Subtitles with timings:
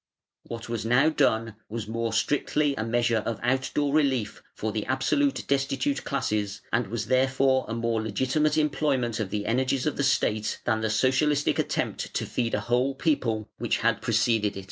[0.41, 4.83] What was now done was more strictly a measure of "out door relief" for the
[4.87, 10.03] absolutely destitute classes, and was therefore a more legitimate employment of the energies of the
[10.03, 14.59] State than the socialistic attempt to feed a whole people, which had preceded it.